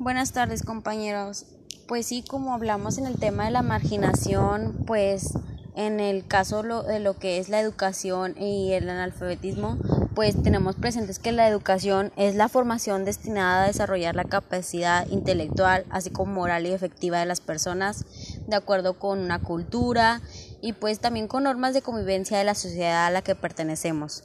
[0.00, 1.44] Buenas tardes compañeros.
[1.88, 5.34] Pues sí, como hablamos en el tema de la marginación, pues
[5.74, 9.76] en el caso de lo que es la educación y el analfabetismo,
[10.14, 15.84] pues tenemos presentes que la educación es la formación destinada a desarrollar la capacidad intelectual,
[15.90, 18.04] así como moral y efectiva de las personas,
[18.46, 20.20] de acuerdo con una cultura
[20.60, 24.22] y pues también con normas de convivencia de la sociedad a la que pertenecemos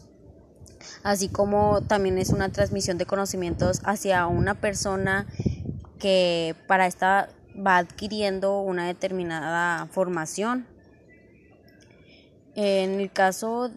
[1.03, 5.27] así como también es una transmisión de conocimientos hacia una persona
[6.03, 10.67] que para esta va adquiriendo una determinada formación.
[12.55, 13.71] En el caso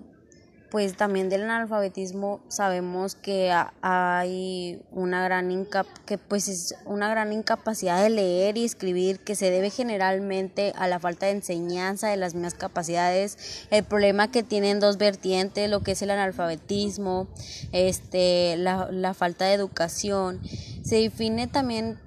[0.73, 5.69] pues también del analfabetismo sabemos que hay una gran
[6.05, 10.89] que pues es una gran incapacidad de leer y escribir que se debe generalmente a
[10.89, 15.85] la falta de enseñanza de las mismas capacidades el problema que tienen dos vertientes lo
[15.85, 17.29] que es el analfabetismo
[17.71, 20.41] este la, la falta de educación
[20.83, 22.01] se define también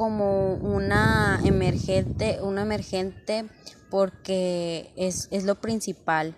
[0.00, 3.44] como una emergente una emergente
[3.90, 6.34] porque es, es lo principal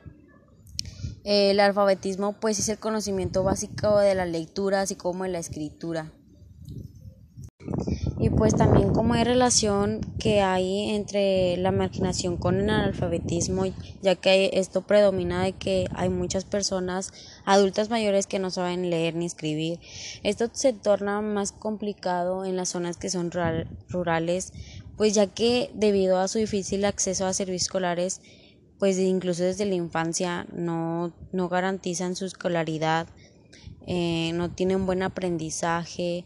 [1.22, 6.10] el alfabetismo pues es el conocimiento básico de la lectura así como de la escritura.
[8.22, 13.64] Y pues también como hay relación que hay entre la marginación con el analfabetismo,
[14.00, 17.12] ya que esto predomina de que hay muchas personas
[17.44, 19.80] adultas mayores que no saben leer ni escribir.
[20.22, 23.32] Esto se torna más complicado en las zonas que son
[23.88, 24.52] rurales,
[24.96, 28.20] pues ya que debido a su difícil acceso a servicios escolares,
[28.78, 33.08] pues incluso desde la infancia no, no garantizan su escolaridad,
[33.88, 36.24] eh, no tienen buen aprendizaje.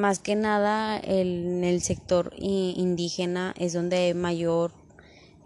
[0.00, 4.72] Más que nada en el sector indígena es donde hay mayor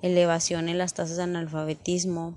[0.00, 2.34] elevación en las tasas de analfabetismo.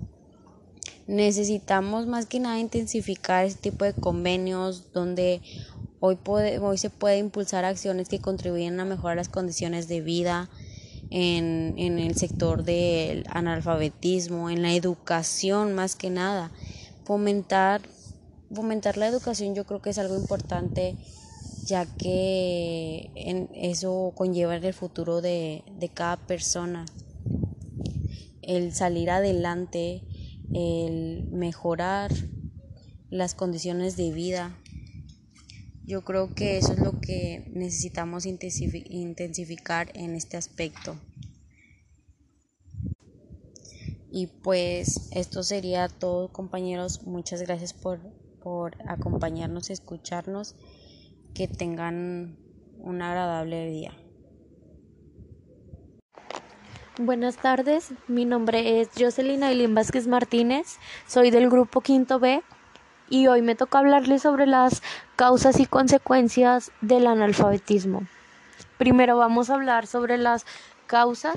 [1.06, 5.42] Necesitamos más que nada intensificar este tipo de convenios donde
[6.00, 6.18] hoy,
[6.60, 10.50] hoy se puede impulsar acciones que contribuyen a mejorar las condiciones de vida,
[11.10, 16.50] en, en el sector del analfabetismo, en la educación más que nada.
[17.04, 17.80] Fomentar,
[18.52, 20.96] fomentar la educación yo creo que es algo importante
[21.68, 26.86] ya que en eso conlleva el futuro de, de cada persona.
[28.40, 30.02] El salir adelante,
[30.54, 32.10] el mejorar
[33.10, 34.56] las condiciones de vida.
[35.84, 40.96] Yo creo que eso es lo que necesitamos intensificar en este aspecto.
[44.10, 47.02] Y pues esto sería todo compañeros.
[47.02, 48.00] Muchas gracias por,
[48.42, 50.56] por acompañarnos y escucharnos.
[51.38, 52.36] Que tengan
[52.80, 53.92] un agradable día.
[56.98, 62.42] Buenas tardes, mi nombre es Jocelyn Ailín Vázquez Martínez, soy del grupo Quinto B
[63.08, 64.82] y hoy me toca hablarles sobre las
[65.14, 68.02] causas y consecuencias del analfabetismo.
[68.76, 70.44] Primero vamos a hablar sobre las
[70.88, 71.36] causas,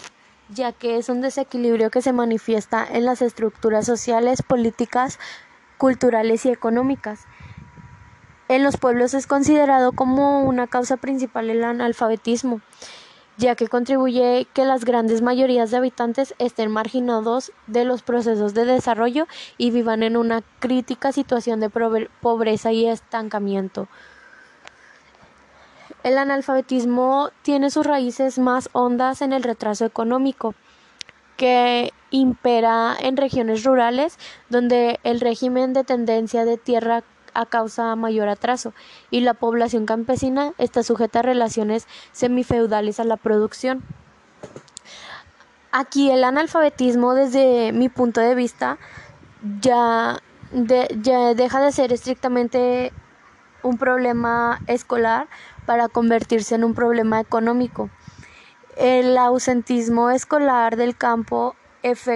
[0.50, 5.19] ya que es un desequilibrio que se manifiesta en las estructuras sociales, políticas,
[5.78, 7.28] culturales y económicas.
[8.51, 12.59] En los pueblos es considerado como una causa principal el analfabetismo,
[13.38, 18.66] ya que contribuye que las grandes mayorías de habitantes estén marginados de los procesos de
[18.66, 19.25] desarrollo
[19.57, 23.88] y vivan en una crítica situación de pobreza y estancamiento.
[26.03, 30.56] El analfabetismo tiene sus raíces más hondas en el retraso económico,
[31.38, 34.19] que impera en regiones rurales
[34.50, 37.01] donde el régimen de tendencia de tierra
[37.34, 38.74] a causa mayor atraso
[39.09, 43.84] y la población campesina está sujeta a relaciones semifeudales a la producción.
[45.72, 48.78] Aquí el analfabetismo desde mi punto de vista
[49.62, 50.19] ya,
[50.52, 52.92] deja de ser estrictamente
[53.63, 55.28] un problema escolar
[55.66, 57.90] para convertirse en un problema económico.
[58.75, 62.08] El ausentismo escolar del campo es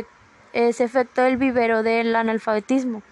[0.54, 3.04] efecto del vivero del analfabetismo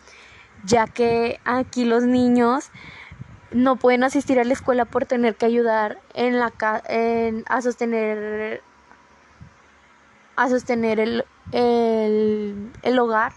[0.63, 2.71] ya que aquí los niños
[3.51, 6.51] no pueden asistir a la escuela por tener que ayudar en la
[6.87, 8.61] en, a sostener
[10.35, 13.33] a sostener el, el, el hogar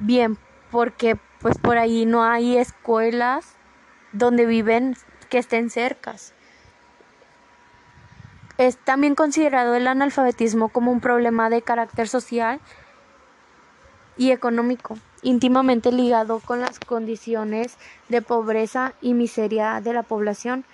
[0.00, 0.38] bien
[0.70, 3.54] porque pues por ahí no hay escuelas
[4.12, 4.96] donde viven
[5.28, 6.32] que estén cercas.
[8.56, 12.60] Es también considerado el analfabetismo como un problema de carácter social
[14.16, 17.76] y económico íntimamente ligado con las condiciones
[18.08, 20.64] de pobreza y miseria de la población.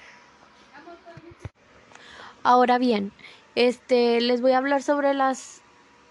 [2.42, 3.12] Ahora bien,
[3.54, 5.62] este les voy a hablar sobre las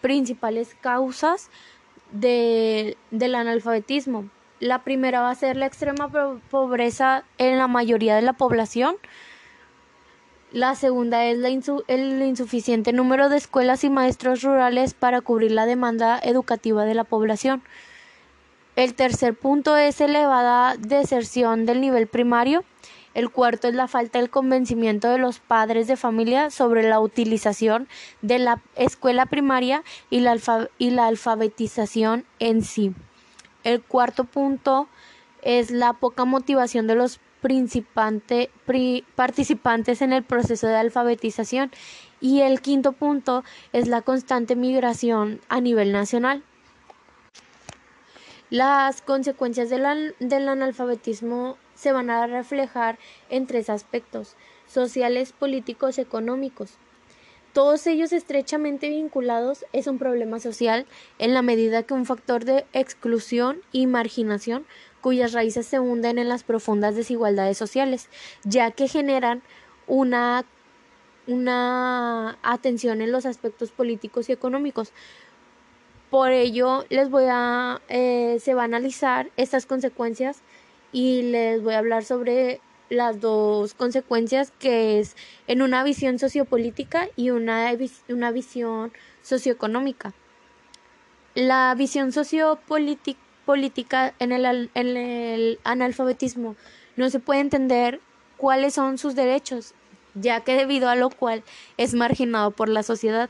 [0.02, 1.50] principales causas
[2.12, 2.96] del
[3.36, 4.30] analfabetismo.
[4.60, 6.10] La primera va a ser la extrema
[6.50, 8.96] pobreza en la mayoría de la población.
[10.52, 11.40] La segunda es
[11.88, 17.06] el insuficiente número de escuelas y maestros rurales para cubrir la demanda educativa de la
[17.06, 17.64] población.
[18.76, 22.64] El tercer punto es elevada deserción del nivel primario.
[23.14, 27.90] El cuarto es la falta del convencimiento de los padres de familia sobre la utilización
[28.22, 30.38] de la escuela primaria y la,
[30.78, 32.94] y la alfabetización en sí.
[33.66, 34.88] El cuarto punto
[35.42, 41.72] es la poca motivación de los participantes en el proceso de alfabetización
[42.22, 43.44] y el quinto punto
[43.74, 46.44] es la constante migración a nivel nacional.
[48.52, 49.86] Las consecuencias del,
[50.50, 53.00] analfabetismo se van a reflejar
[53.30, 54.36] en tres aspectos,
[54.68, 56.74] sociales, políticos, económicos.
[57.54, 60.86] Todos ellos estrechamente vinculados es un problema social
[61.18, 64.66] en la medida que un factor de exclusión y marginación
[65.00, 68.10] cuyas raíces se hunden en las profundas desigualdades sociales,
[68.44, 69.44] ya que generan
[69.88, 70.44] una
[72.44, 74.92] atención en los aspectos políticos y económicos.
[76.12, 80.42] Por ello, les voy a, eh, se va a analizar estas consecuencias
[80.92, 82.60] y les voy a hablar sobre
[82.90, 85.16] las dos consecuencias que es
[85.48, 87.72] en una visión sociopolítica y una,
[88.10, 88.92] una visión
[89.22, 90.14] socioeconómica.
[91.34, 96.58] La visión sociopolítica en el analfabetismo
[96.98, 98.02] no se puede entender
[98.36, 99.74] cuáles son sus derechos,
[100.14, 101.42] ya que debido a lo cual
[101.78, 103.30] es marginado por la sociedad.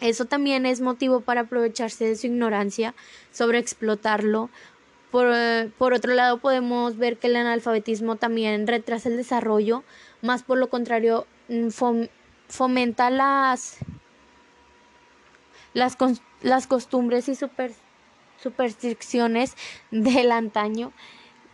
[0.00, 2.94] Eso también es motivo para aprovecharse de su ignorancia,
[3.30, 4.50] sobre explotarlo.
[5.10, 5.26] Por,
[5.76, 9.82] por otro lado, podemos ver que el analfabetismo también retrasa el desarrollo,
[10.22, 11.68] más por lo contrario, mm,
[12.48, 13.78] fomenta las,
[15.74, 15.96] las,
[16.42, 17.36] las costumbres y
[18.40, 19.54] supersticiones
[19.90, 20.92] del antaño,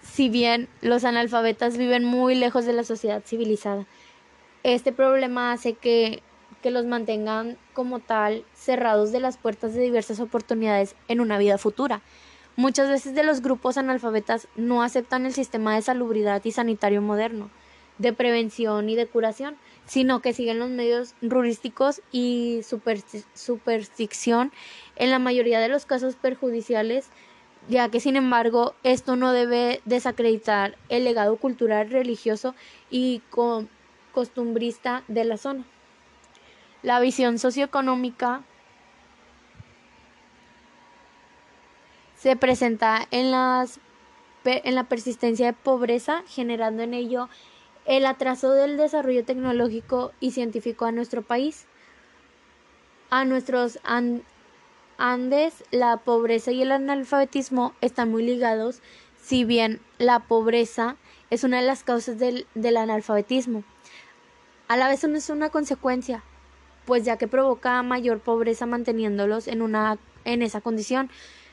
[0.02, 3.86] si bien los analfabetas viven muy lejos de la sociedad civilizada.
[4.62, 6.22] Este problema hace que,
[6.62, 11.58] que los mantengan como tal cerrados de las puertas de diversas oportunidades en una vida
[11.58, 12.02] futura.
[12.56, 17.50] Muchas veces de los grupos analfabetas no aceptan el sistema de salubridad y sanitario moderno,
[17.98, 22.60] de prevención y de curación, sino que siguen los medios rurísticos y
[23.34, 24.52] superstición
[24.96, 27.08] en la mayoría de los casos perjudiciales,
[27.68, 32.54] ya que sin embargo esto no debe desacreditar el legado cultural, religioso
[32.90, 33.22] y
[34.12, 35.66] costumbrista de la zona.
[36.86, 38.42] La visión socioeconómica
[42.14, 47.28] se presenta en, la persistencia de pobreza, generando en ello
[47.86, 51.66] el atraso del desarrollo tecnológico y científico a nuestro país.
[53.10, 53.80] A nuestros
[54.96, 58.80] Andes, la pobreza y el analfabetismo están muy ligados,
[59.20, 60.94] si bien la pobreza
[61.30, 63.64] es una de las causas del, del analfabetismo.
[64.68, 66.22] A la vez no es una consecuencia,
[66.86, 71.10] pues ya que provoca mayor pobreza manteniéndolos en, una, en esa condición.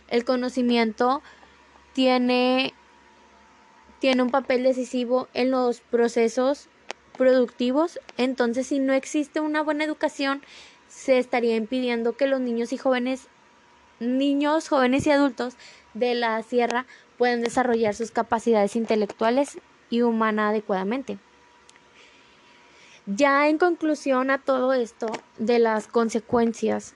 [0.08, 1.22] El conocimiento
[1.94, 2.74] tiene
[4.00, 6.68] tiene un papel decisivo en los procesos
[7.18, 10.42] productivos, entonces si no existe una buena educación,
[10.90, 13.28] se estaría impidiendo que los niños y jóvenes,
[14.02, 15.56] niños, jóvenes y adultos
[15.94, 16.86] de la sierra
[17.18, 19.58] puedan desarrollar sus capacidades intelectuales
[19.90, 21.18] y humanas adecuadamente.
[23.06, 26.96] Ya en conclusión a todo esto de las consecuencias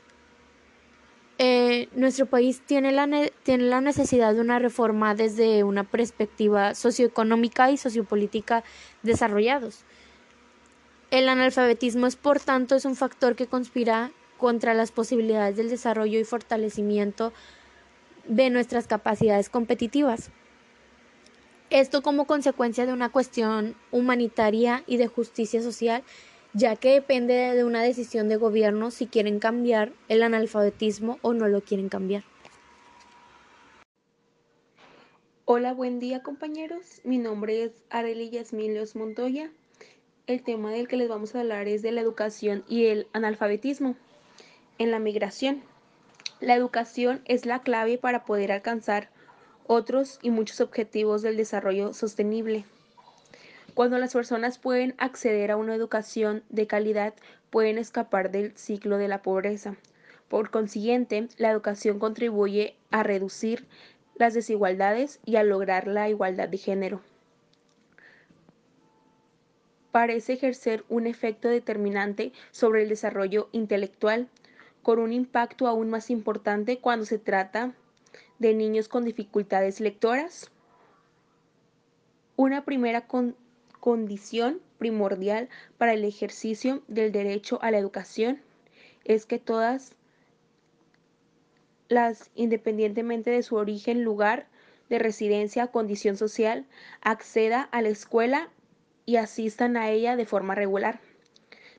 [1.39, 3.08] eh, nuestro país tiene la,
[3.43, 8.63] tiene la necesidad de una reforma desde una perspectiva socioeconómica y sociopolítica
[9.03, 9.84] desarrollados.
[11.12, 16.20] El analfabetismo es, por tanto, es un factor que conspira contra las posibilidades del desarrollo
[16.20, 17.34] y fortalecimiento
[18.27, 20.31] de nuestras capacidades competitivas.
[21.69, 26.03] Esto como consecuencia de una cuestión humanitaria y de justicia social
[26.53, 31.47] ya que depende de una decisión de gobierno si quieren cambiar el analfabetismo o no
[31.47, 32.24] lo quieren cambiar.
[35.45, 37.01] Hola, buen día compañeros.
[37.03, 39.51] Mi nombre es Arely Yasmilios Montoya.
[40.25, 43.95] El tema del que les vamos a hablar es de la educación y el analfabetismo
[44.77, 45.62] en la migración.
[46.39, 49.09] La educación es la clave para poder alcanzar
[49.67, 52.65] otros y muchos objetivos del desarrollo sostenible.
[53.74, 57.13] Cuando las personas pueden acceder a una educación de calidad,
[57.50, 59.75] pueden escapar del ciclo de la pobreza.
[60.29, 63.65] Por consiguiente, la educación contribuye a reducir
[64.15, 67.01] las desigualdades y a lograr la igualdad de género.
[69.91, 74.27] Parece ejercer un efecto determinante sobre el desarrollo intelectual,
[74.83, 77.87] con un impacto aún más importante cuando se trata de
[78.39, 80.51] niños con dificultades lectoras.
[82.36, 83.36] Una primera con
[83.79, 88.41] condición primordial para el ejercicio del derecho a la educación
[89.06, 89.94] es que todas
[91.89, 94.48] las, independientemente de su origen, lugar
[94.89, 96.65] de residencia, condición social,
[97.01, 98.50] acceda a la escuela
[99.06, 101.00] y asistan a ella de forma regular.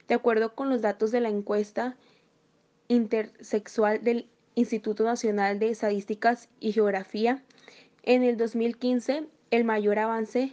[0.08, 1.96] De acuerdo con los datos de la encuesta
[2.88, 7.44] intersexual del Instituto Nacional de Estadísticas y Geografía,
[8.02, 9.22] en el 2015
[9.52, 10.50] el mayor avance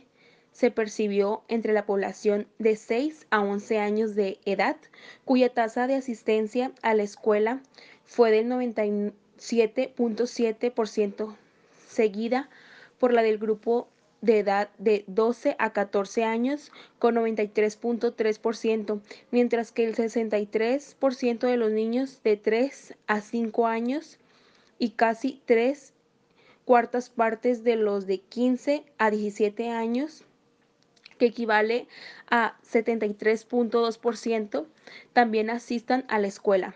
[0.51, 4.77] se percibió entre la población de 6 a 11 años de edad,
[5.25, 7.63] cuya tasa de asistencia a la escuela
[8.05, 11.35] fue del 97.7%,
[11.87, 12.47] seguida
[12.99, 13.87] por la del grupo
[14.25, 18.99] de edad de 12 a 14 años con 93.3%,
[19.31, 24.17] mientras que el 63% de los niños de 3 a 5 años
[24.79, 25.93] y casi 3
[26.65, 30.23] cuartas partes de los de 15 a 17 años
[31.19, 31.87] que equivale
[32.29, 34.65] a 73.2%,
[35.13, 36.73] también asistan a la escuela.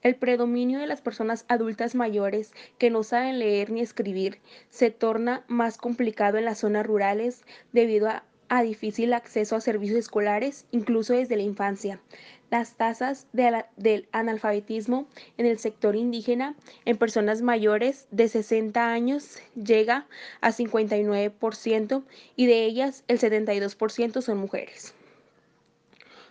[0.00, 4.38] El predominio de las personas adultas mayores que no saben leer ni escribir
[4.70, 10.66] se torna más complicado en las zonas rurales debido a, difícil acceso a servicios escolares,
[10.70, 12.00] incluso desde la infancia.
[12.48, 20.06] Las tasas del analfabetismo en el sector indígena en personas mayores de 60 años llega
[20.40, 22.04] a 59%
[22.36, 24.94] y de ellas el 72% son mujeres.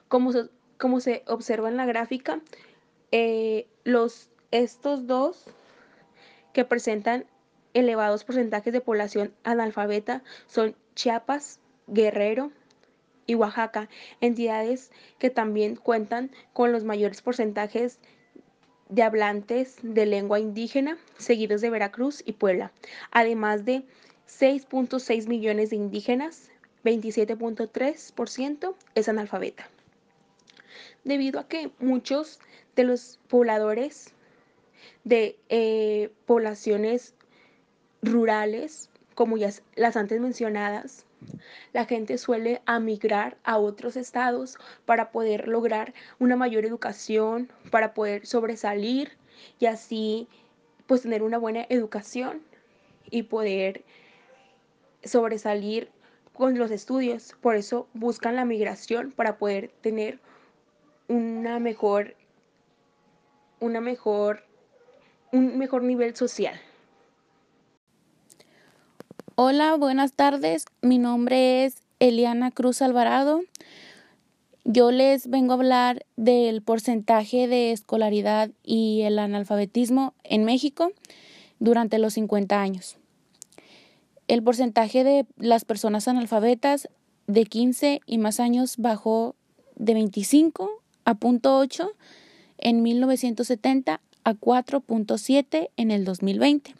[0.08, 0.32] Como
[1.02, 2.42] se observa en la gráfica,
[3.12, 5.46] eh, los, estos dos
[6.54, 7.26] que presentan
[7.74, 12.52] elevados porcentajes de población analfabeta son Chiapas, Guerrero
[13.28, 13.90] y Oaxaca,
[14.22, 18.00] entidades que también cuentan con los mayores porcentajes
[18.90, 22.72] de hablantes de lengua indígena, seguidos de Veracruz y Puebla,
[23.12, 23.84] además de
[24.28, 26.50] 6.6 millones de indígenas,
[26.84, 29.70] 27.3% es analfabeta.
[31.04, 32.40] Debido a que muchos
[32.78, 34.14] de los pobladores
[35.04, 37.16] de eh, poblaciones
[38.02, 41.06] rurales, como ya las antes mencionadas,
[41.74, 48.28] la gente suele amigrar a otros estados para poder lograr una mayor educación, para poder
[48.28, 49.18] sobresalir
[49.60, 50.28] y así
[50.86, 52.44] pues tener una buena educación
[53.10, 53.84] y poder
[55.04, 55.90] sobresalir
[56.32, 57.36] con los estudios.
[57.42, 60.20] Por eso buscan la migración para poder tener
[61.08, 62.16] una mejor
[63.60, 64.44] una mejor,
[65.32, 66.60] un mejor nivel social.
[69.36, 70.66] Hola, buenas tardes.
[70.82, 73.42] Mi nombre es Eliana Cruz Alvarado.
[74.64, 80.92] Yo les vengo a hablar del porcentaje de escolaridad y el analfabetismo en México
[81.60, 82.98] durante los 50 años.
[84.28, 86.90] El porcentaje de las personas analfabetas
[87.28, 89.36] de 15 y más años bajó
[89.76, 90.70] de 25
[91.06, 91.92] a 0.8
[92.58, 96.74] en 1970 a 4.7 en el 2020,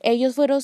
[0.00, 0.62] ellos fueron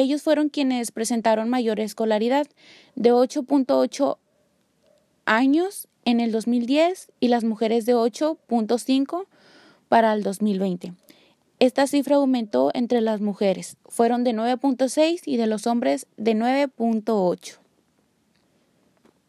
[0.00, 2.46] ellos fueron quienes presentaron mayor escolaridad
[2.94, 4.18] de 8.8
[5.24, 9.26] años en el 2010 y las mujeres de 8.5
[9.88, 10.94] para el 2020.
[11.58, 17.58] Esta cifra aumentó entre las mujeres, fueron de 9.6 y de los hombres de 9.8.